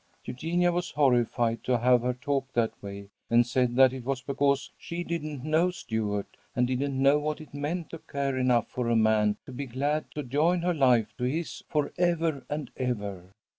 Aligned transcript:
Eugenia 0.25 0.71
was 0.71 0.89
horrified 0.89 1.63
to 1.63 1.77
have 1.77 2.01
her 2.01 2.15
talk 2.15 2.51
that 2.53 2.71
way, 2.81 3.09
and 3.29 3.45
said 3.45 3.75
that 3.75 3.93
it 3.93 4.03
was 4.03 4.23
because 4.23 4.71
she 4.75 5.03
didn't 5.03 5.43
know 5.43 5.69
Stuart, 5.69 6.37
and 6.55 6.65
didn't 6.65 6.99
know 6.99 7.19
what 7.19 7.39
it 7.39 7.53
meant 7.53 7.91
to 7.91 7.99
care 7.99 8.35
enough 8.35 8.67
for 8.67 8.89
a 8.89 8.95
man 8.95 9.37
to 9.45 9.51
be 9.51 9.67
glad 9.67 10.09
to 10.15 10.23
join 10.23 10.63
her 10.63 10.73
life 10.73 11.13
to 11.19 11.25
his, 11.25 11.63
forever 11.69 12.43
and 12.49 12.71
ever. 12.77 13.29